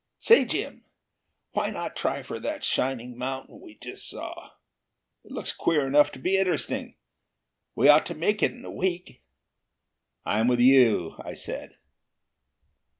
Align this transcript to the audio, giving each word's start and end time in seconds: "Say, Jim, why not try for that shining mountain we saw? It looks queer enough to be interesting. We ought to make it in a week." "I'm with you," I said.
"Say, 0.17 0.45
Jim, 0.45 0.85
why 1.51 1.69
not 1.69 1.95
try 1.95 2.23
for 2.23 2.39
that 2.39 2.63
shining 2.63 3.15
mountain 3.19 3.59
we 3.61 3.77
saw? 3.93 4.49
It 5.23 5.31
looks 5.31 5.51
queer 5.53 5.85
enough 5.85 6.11
to 6.13 6.17
be 6.19 6.37
interesting. 6.39 6.95
We 7.75 7.87
ought 7.87 8.07
to 8.07 8.15
make 8.15 8.41
it 8.41 8.49
in 8.51 8.65
a 8.65 8.71
week." 8.71 9.21
"I'm 10.25 10.47
with 10.47 10.59
you," 10.59 11.17
I 11.23 11.35
said. 11.35 11.77